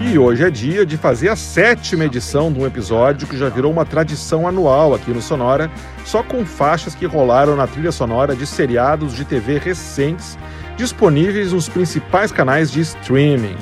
[0.00, 3.72] E hoje é dia de fazer a sétima edição de um episódio que já virou
[3.72, 5.68] uma tradição anual aqui no Sonora,
[6.04, 10.38] só com faixas que rolaram na trilha sonora de seriados de TV recentes,
[10.76, 13.56] disponíveis nos principais canais de streaming.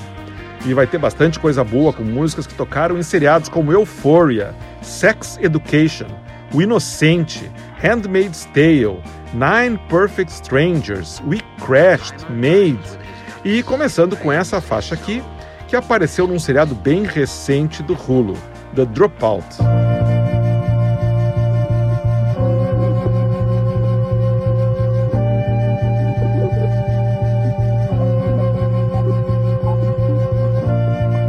[0.67, 5.39] E vai ter bastante coisa boa com músicas que tocaram em seriados como Euphoria, Sex
[5.41, 6.09] Education,
[6.53, 7.51] O Inocente,
[7.83, 9.01] Handmaid's Tale,
[9.33, 12.79] Nine Perfect Strangers, We Crashed, Made.
[13.43, 15.23] E começando com essa faixa aqui,
[15.69, 18.35] que apareceu num seriado bem recente do Hulu,
[18.75, 19.45] The Dropout.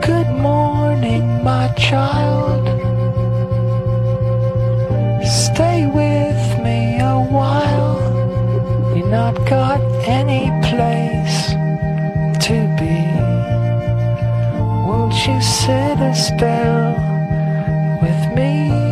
[0.05, 2.67] Good morning, my child.
[5.23, 7.97] Stay with me a while.
[8.95, 11.06] You're not got any place
[15.67, 16.95] sit a spell
[18.01, 18.86] with me?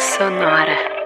[0.00, 0.99] Sonora.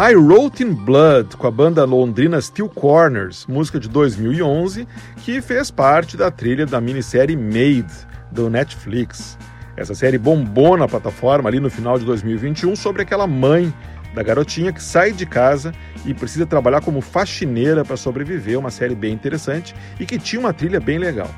[0.00, 4.86] I Wrote in Blood, com a banda londrina Steel Corners, música de 2011,
[5.24, 7.92] que fez parte da trilha da minissérie Made,
[8.30, 9.36] do Netflix.
[9.76, 13.74] Essa série bombou na plataforma ali no final de 2021 sobre aquela mãe
[14.14, 15.72] da garotinha que sai de casa
[16.06, 20.52] e precisa trabalhar como faxineira para sobreviver, uma série bem interessante e que tinha uma
[20.52, 21.30] trilha bem legal.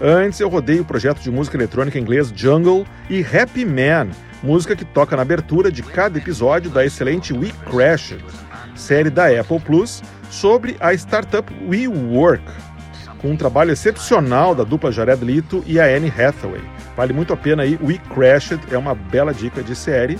[0.00, 4.08] Antes eu rodei o projeto de música eletrônica inglês Jungle e Happy Man,
[4.42, 8.24] música que toca na abertura de cada episódio da excelente We Crashed,
[8.74, 12.42] série da Apple Plus sobre a startup WeWork,
[13.18, 16.62] com um trabalho excepcional da dupla Jared Leto e a Anne Hathaway.
[16.96, 20.18] Vale muito a pena aí, We Crashed é uma bela dica de série.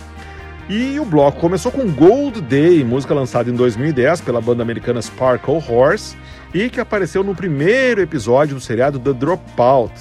[0.69, 5.61] E o bloco começou com Gold Day, música lançada em 2010 pela banda americana Sparkle
[5.69, 6.17] Horse
[6.55, 9.93] e que apareceu no primeiro episódio do seriado The Dropout,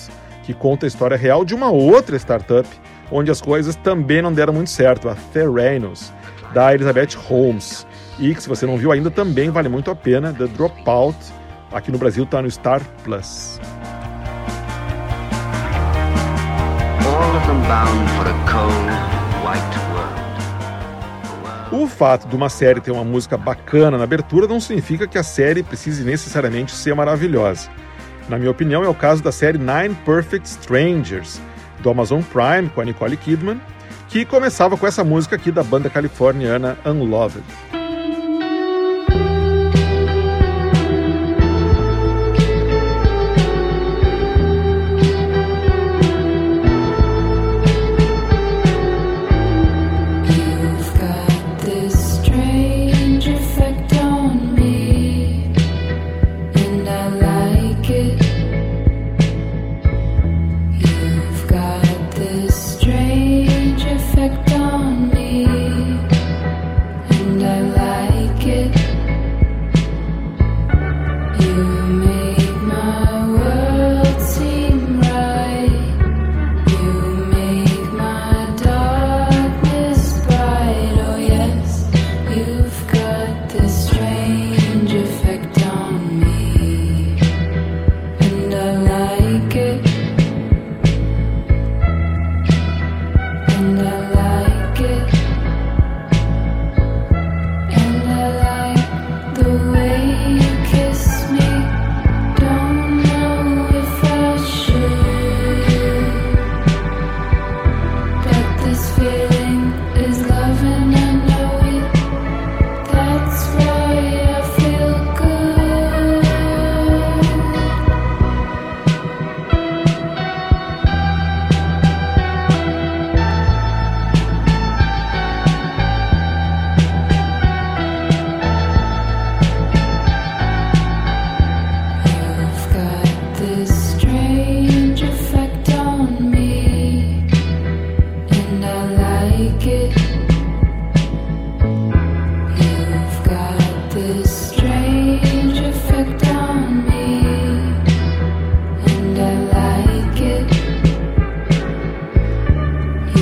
[0.44, 2.68] que conta a história real de uma outra startup
[3.12, 6.14] onde as coisas também não deram muito certo, a Theranos,
[6.54, 7.86] da Elizabeth Holmes.
[8.18, 11.18] E que se você não viu ainda, também vale muito a pena, The Dropout,
[11.72, 13.60] aqui no Brasil está no Star Plus.
[21.72, 25.24] O fato de uma série ter uma música bacana na abertura não significa que a
[25.24, 27.70] série precise necessariamente ser maravilhosa.
[28.28, 31.40] Na minha opinião, é o caso da série Nine Perfect Strangers,
[31.82, 33.60] do Amazon Prime com a Nicole Kidman,
[34.08, 37.44] que começava com essa música aqui da banda californiana Unloved.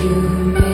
[0.08, 0.67] you.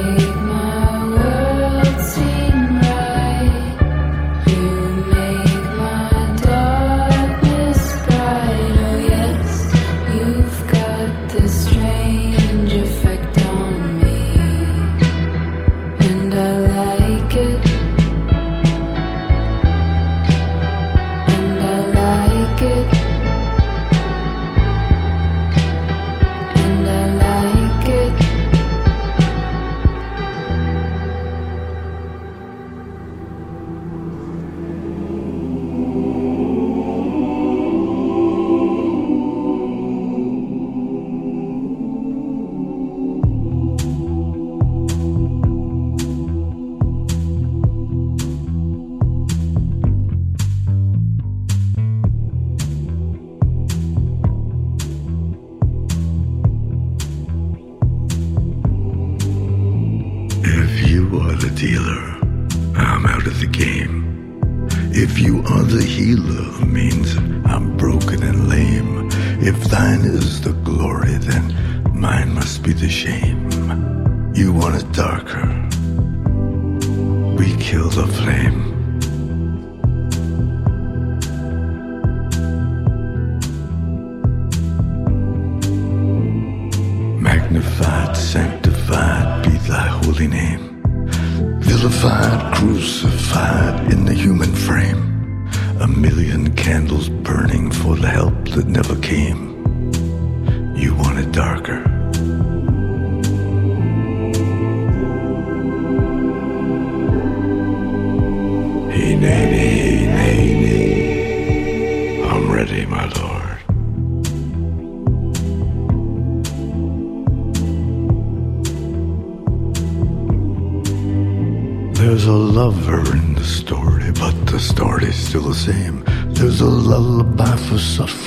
[127.73, 128.22] was.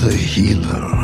[0.00, 0.99] The healer.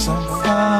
[0.00, 0.79] some fun.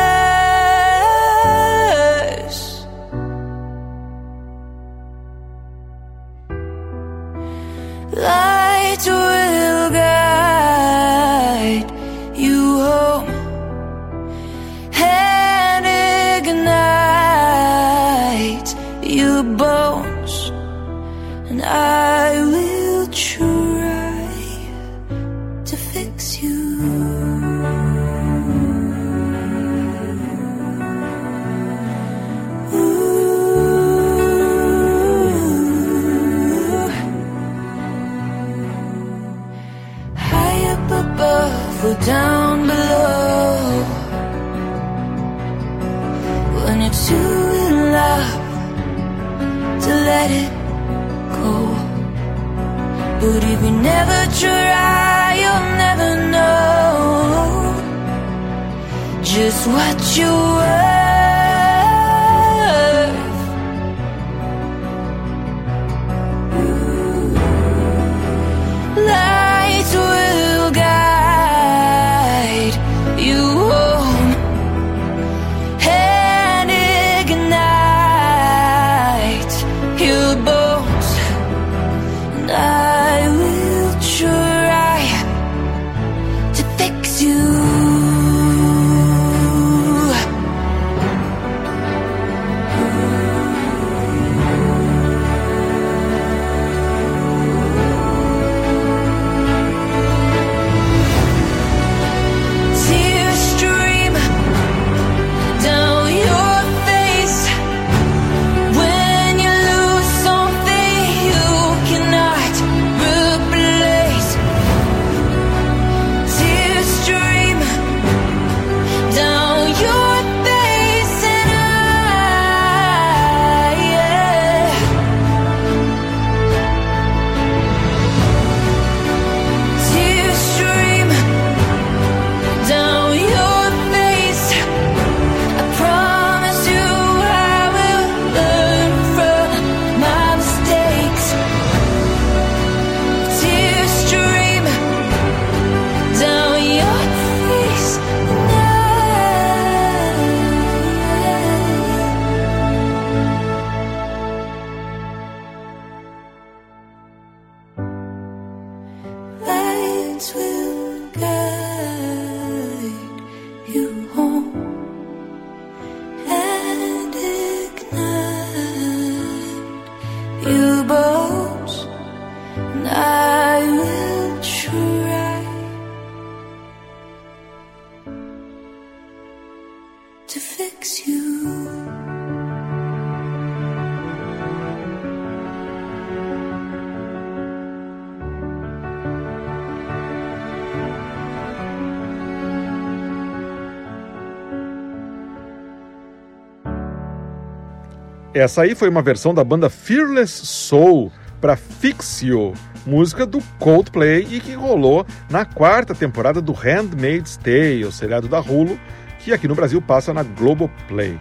[198.41, 202.53] Essa aí foi uma versão da banda Fearless Soul para Fix You,
[202.87, 208.39] música do Coldplay e que rolou na quarta temporada do Handmaid's Tale, o seriado da
[208.39, 208.79] Hulu,
[209.19, 211.19] que aqui no Brasil passa na Globoplay.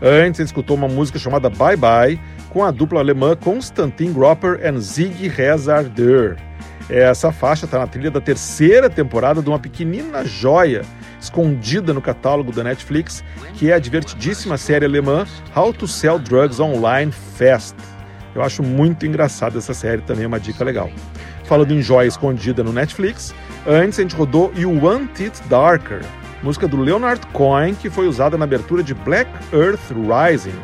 [0.00, 4.80] Antes, ele escutou uma música chamada Bye Bye com a dupla alemã Konstantin Gropper e
[4.80, 6.38] Ziggy Rezarder.
[6.88, 10.86] Essa faixa está na trilha da terceira temporada de uma pequenina joia
[11.20, 13.22] escondida no catálogo da Netflix,
[13.54, 17.76] que é a divertidíssima série alemã How to Sell Drugs Online Fast.
[18.34, 20.90] Eu acho muito engraçada essa série, também é uma dica legal.
[21.44, 23.34] Falando em joia escondida no Netflix,
[23.66, 26.00] antes a gente rodou You Want It Darker,
[26.42, 30.58] música do Leonard Cohen, que foi usada na abertura de Black Earth Rising,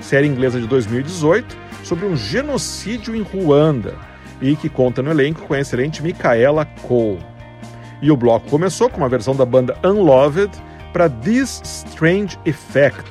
[0.00, 3.94] série inglesa de 2018 sobre um genocídio em Ruanda
[4.40, 7.31] e que conta no elenco com a excelente Micaela Cole.
[8.02, 10.50] E o bloco começou com uma versão da banda Unloved
[10.92, 13.08] para This Strange Effect,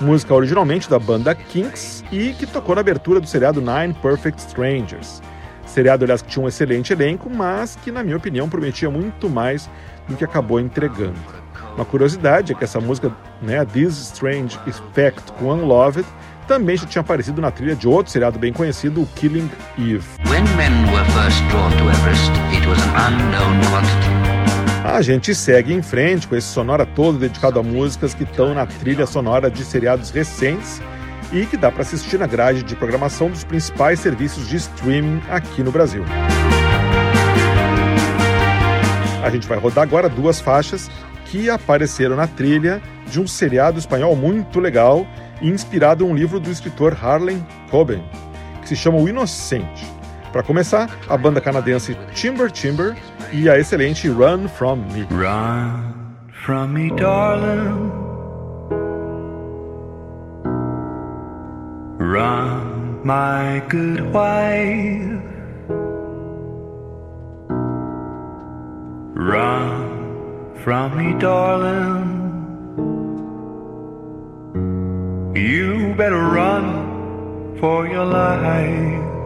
[0.00, 5.22] música originalmente da banda Kinks e que tocou na abertura do seriado Nine Perfect Strangers.
[5.64, 9.70] Seriado, aliás, que tinha um excelente elenco, mas que, na minha opinião, prometia muito mais
[10.08, 11.14] do que acabou entregando.
[11.76, 16.04] Uma curiosidade é que essa música, né, This Strange Effect com Unloved,
[16.48, 20.04] também já tinha aparecido na trilha de outro seriado bem conhecido, o Killing Eve.
[24.84, 28.66] A gente segue em frente com esse sonora todo dedicado a músicas que estão na
[28.66, 30.82] trilha sonora de seriados recentes
[31.32, 35.62] e que dá para assistir na grade de programação dos principais serviços de streaming aqui
[35.62, 36.04] no Brasil.
[39.22, 40.90] A gente vai rodar agora duas faixas
[41.26, 45.06] que apareceram na trilha de um seriado espanhol muito legal,
[45.40, 47.38] inspirado em um livro do escritor Harlan
[47.70, 48.02] Coben,
[48.60, 49.86] que se chama O Inocente.
[50.32, 52.96] Para começar, a banda canadense Timber Timber
[53.32, 55.06] e a excelente Run From Me.
[55.10, 55.92] Run
[56.44, 57.92] from me, darling.
[61.98, 65.22] Run, my good wife.
[69.14, 72.10] Run from me, darling.
[75.36, 79.21] You better run for your life.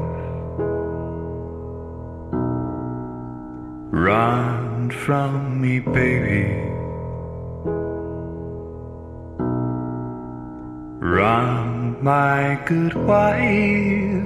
[3.97, 6.53] Run from me, baby.
[11.01, 14.23] Run, my good wife.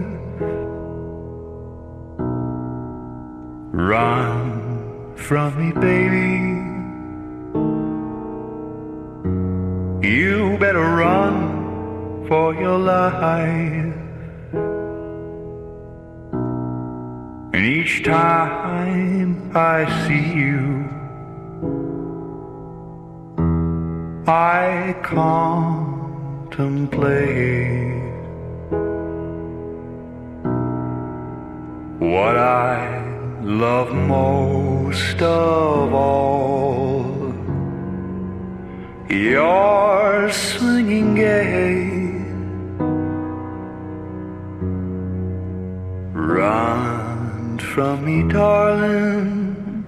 [3.70, 6.50] Run from me, baby.
[10.04, 13.89] You better run for your life.
[17.60, 20.88] And each time I see you,
[24.26, 26.00] I contemplate
[31.98, 33.04] what I
[33.42, 37.34] love most of all.
[39.10, 41.99] Your swinging gait.
[47.74, 49.84] From me, darling.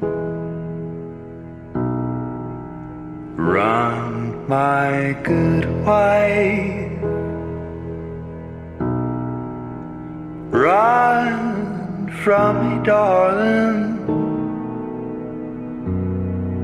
[3.36, 7.02] Run, my good wife.
[10.52, 13.82] Run from me, darling.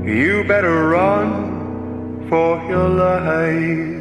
[0.06, 3.97] You better run for your life.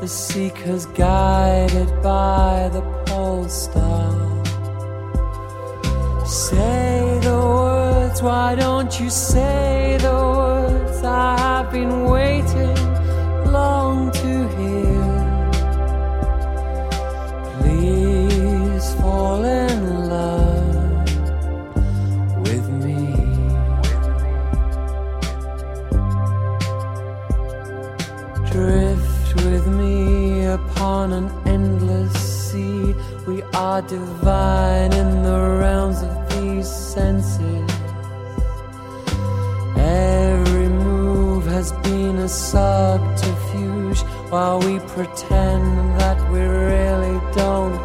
[0.00, 4.10] The seekers guided by the pole star.
[6.24, 9.69] Say the words, why don't you say?
[33.82, 37.70] divine in the realms of these senses.
[39.76, 44.00] Every move has been a subterfuge
[44.30, 47.79] while we pretend that we really don't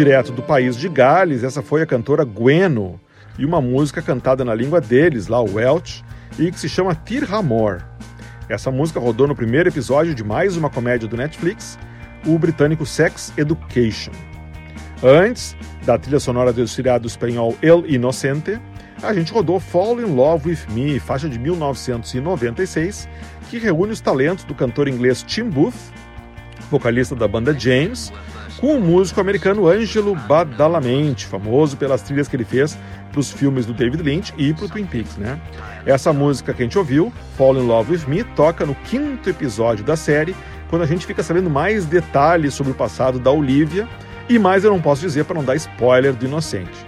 [0.00, 2.98] Direto do país de Gales, essa foi a cantora Gweno
[3.38, 6.02] e uma música cantada na língua deles, lá o Welsh,
[6.38, 7.82] e que se chama Tir Hamor.
[8.48, 11.78] Essa música rodou no primeiro episódio de mais uma comédia do Netflix,
[12.24, 14.12] o britânico Sex Education.
[15.02, 18.58] Antes da trilha sonora do seriado espanhol El Inocente,
[19.02, 23.06] a gente rodou Fall in Love with Me, faixa de 1996,
[23.50, 25.92] que reúne os talentos do cantor inglês Tim Booth,
[26.70, 28.10] vocalista da banda James,
[28.60, 32.78] com o músico americano Angelo Badalamenti, famoso pelas trilhas que ele fez
[33.10, 35.40] para os filmes do David Lynch e para o Twin Peaks, né?
[35.86, 39.82] Essa música que a gente ouviu, Fall in Love with Me, toca no quinto episódio
[39.82, 40.36] da série,
[40.68, 43.88] quando a gente fica sabendo mais detalhes sobre o passado da Olivia,
[44.28, 46.84] e mais eu não posso dizer para não dar spoiler do Inocente.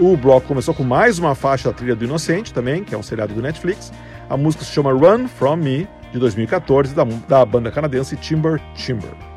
[0.00, 3.02] O bloco começou com mais uma faixa da trilha do Inocente também, que é um
[3.02, 3.92] seriado do Netflix.
[4.28, 9.31] A música se chama Run From Me, de 2014, da, da banda canadense Timber Timber.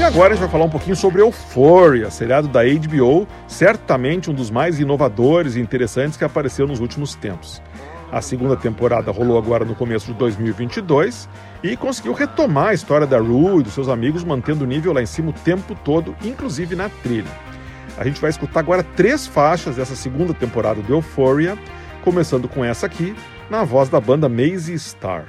[0.00, 4.34] E agora a gente vai falar um pouquinho sobre Euphoria, seriado da HBO, certamente um
[4.34, 7.60] dos mais inovadores e interessantes que apareceu nos últimos tempos.
[8.10, 11.28] A segunda temporada rolou agora no começo de 2022
[11.62, 15.02] e conseguiu retomar a história da Rue e dos seus amigos, mantendo o nível lá
[15.02, 17.30] em cima o tempo todo, inclusive na trilha.
[17.98, 21.58] A gente vai escutar agora três faixas dessa segunda temporada do Euphoria,
[22.02, 23.14] começando com essa aqui,
[23.50, 25.26] na voz da banda Maisie Star.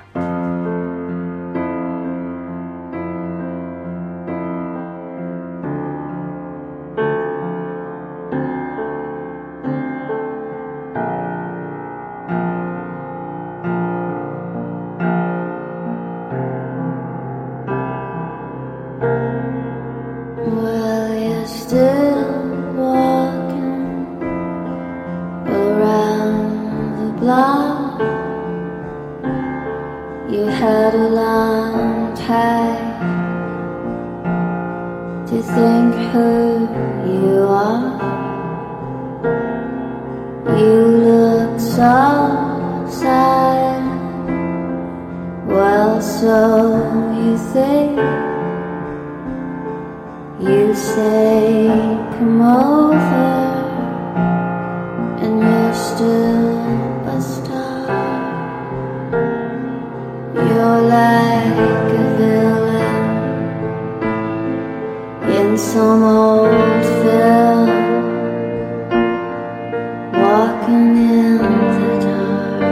[70.31, 72.63] walking in the dark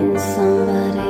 [0.00, 1.09] in somebody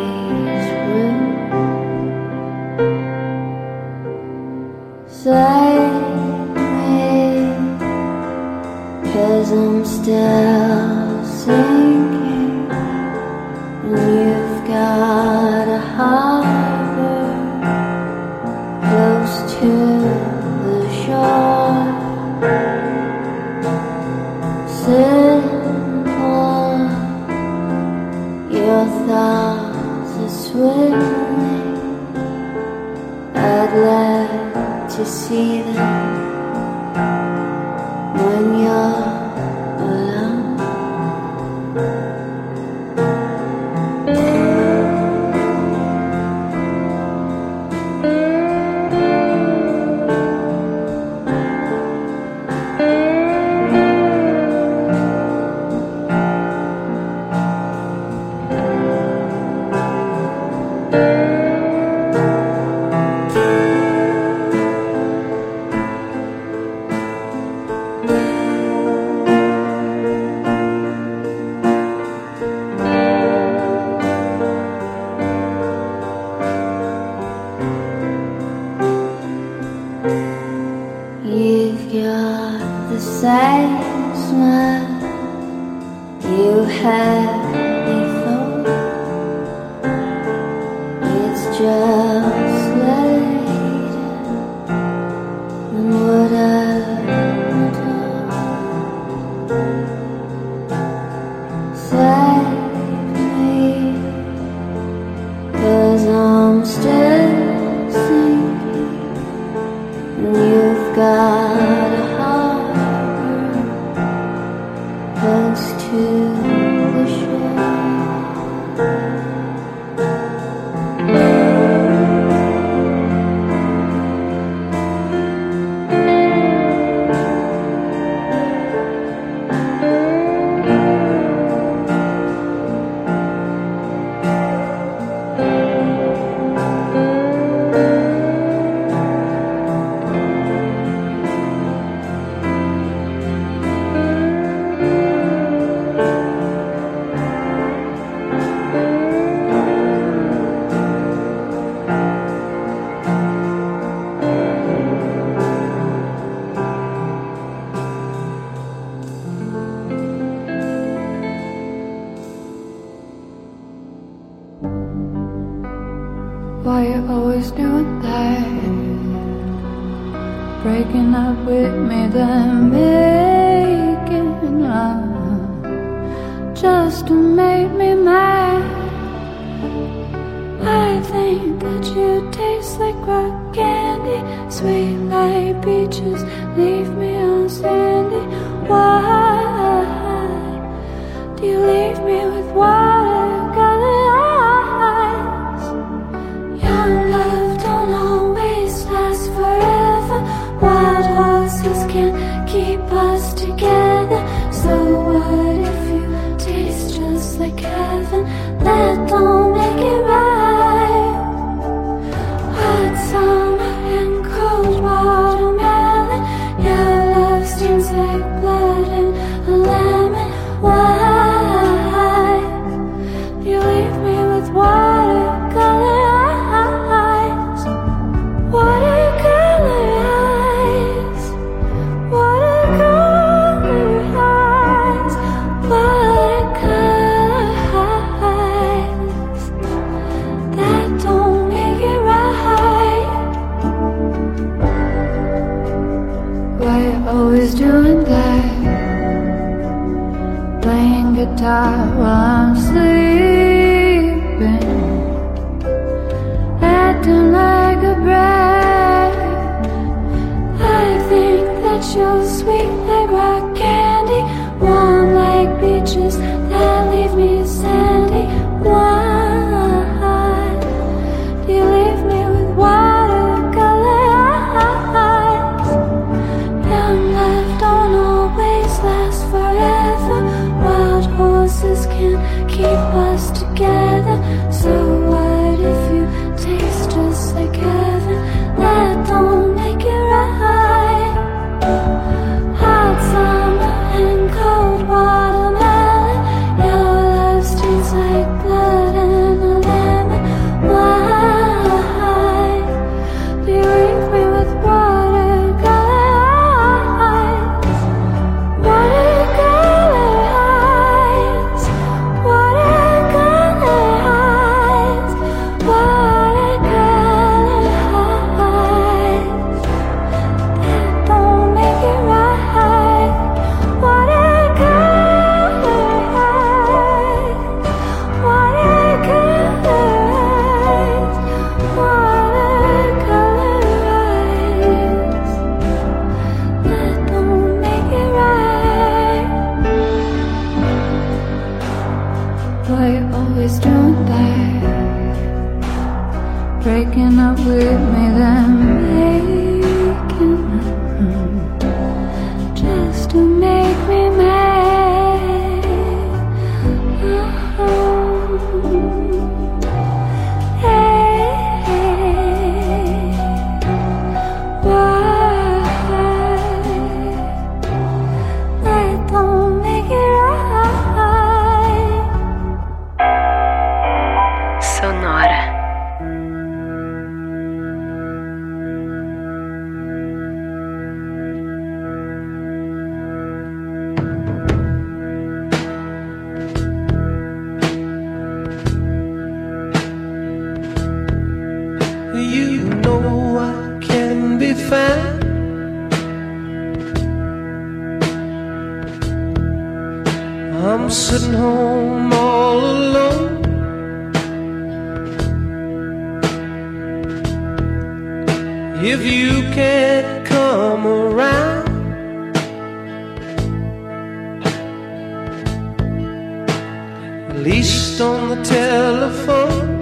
[417.43, 419.79] least on the telephone.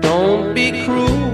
[0.00, 1.32] Don't be cruel.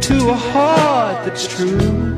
[0.00, 2.11] To a heart that's true.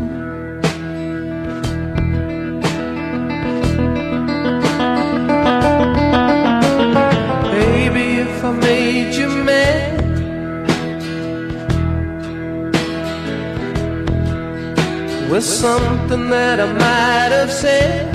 [15.44, 18.12] was something that I might have said.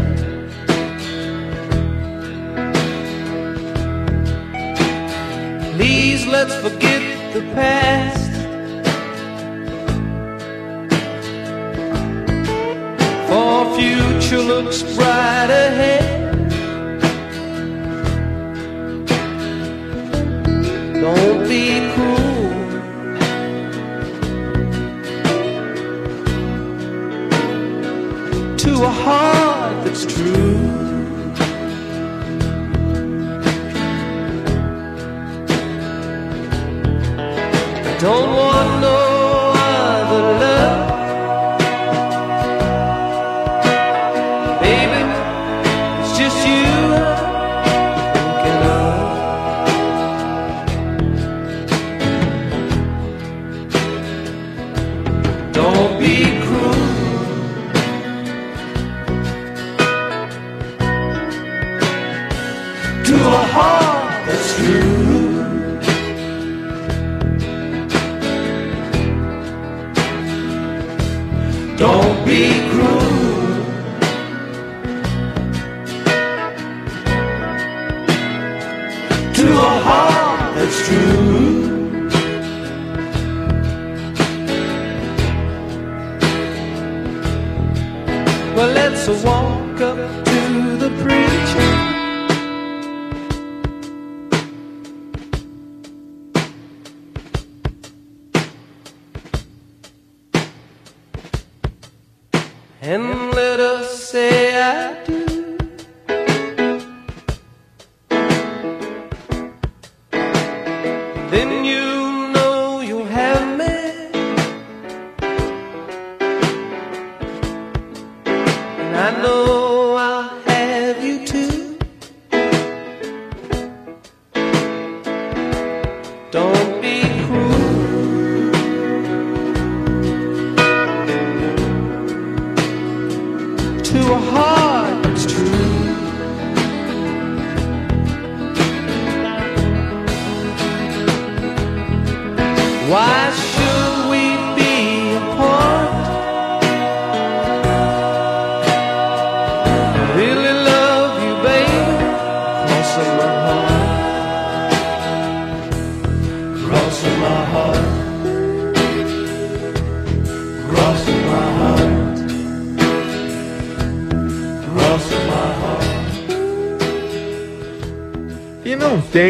[5.75, 7.03] Please let's forget
[7.33, 8.31] the past.
[13.27, 16.18] For future looks bright ahead.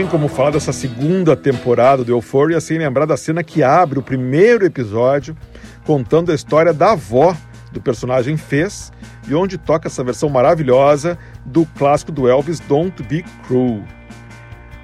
[0.10, 4.66] Como falar dessa segunda temporada do Euphoria sem lembrar da cena que abre o primeiro
[4.66, 5.38] episódio,
[5.86, 7.38] contando a história da avó
[7.72, 8.92] do personagem Fez
[9.28, 13.84] e onde toca essa versão maravilhosa do clássico do Elvis Don't Be Cruel.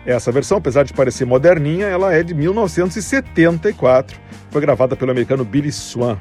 [0.06, 4.20] Essa versão, apesar de parecer moderninha, ela é de 1974,
[4.52, 6.20] foi gravada pelo americano Billy Swan.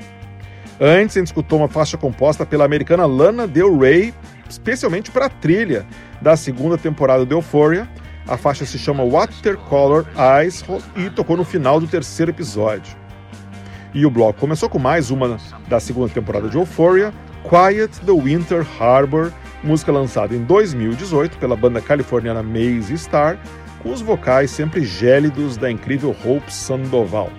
[0.80, 4.14] Antes, a gente escutou uma faixa composta pela americana Lana Del Rey,
[4.48, 5.84] especialmente para a trilha
[6.22, 7.86] da segunda temporada do Euphoria.
[8.26, 10.64] A faixa se chama Watercolor Eyes
[10.96, 12.96] e tocou no final do terceiro episódio.
[13.92, 17.12] E o bloco começou com mais uma da segunda temporada de Euphoria,
[17.48, 19.30] Quiet the Winter Harbor,
[19.62, 23.38] música lançada em 2018 pela banda californiana Maze Star,
[23.82, 27.30] com os vocais sempre gélidos da incrível Hope Sandoval.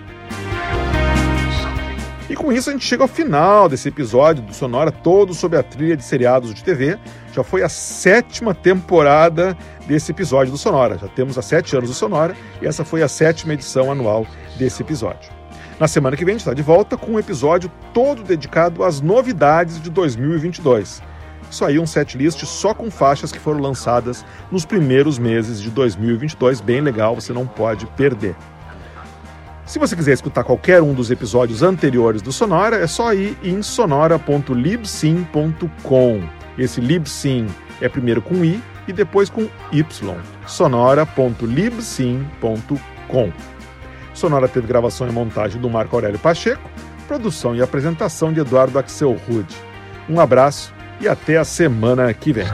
[2.29, 5.63] E com isso a gente chega ao final desse episódio do Sonora, todo sobre a
[5.63, 6.97] trilha de seriados de TV.
[7.35, 10.97] Já foi a sétima temporada desse episódio do Sonora.
[10.97, 14.25] Já temos há sete anos do Sonora e essa foi a sétima edição anual
[14.57, 15.29] desse episódio.
[15.77, 19.01] Na semana que vem a gente está de volta com um episódio todo dedicado às
[19.01, 21.03] novidades de 2022.
[21.51, 26.61] Isso aí, um setlist só com faixas que foram lançadas nos primeiros meses de 2022,
[26.61, 28.33] bem legal, você não pode perder.
[29.65, 33.61] Se você quiser escutar qualquer um dos episódios anteriores do Sonora, é só ir em
[33.61, 36.34] sonora.libsyn.com.
[36.57, 37.47] Esse Libsyn
[37.81, 39.85] é primeiro com i e depois com y.
[40.47, 43.31] sonora.libsyn.com.
[44.13, 46.69] Sonora teve gravação e montagem do Marco Aurélio Pacheco,
[47.07, 49.55] produção e apresentação de Eduardo Axel Rude.
[50.09, 52.45] Um abraço e até a semana que vem.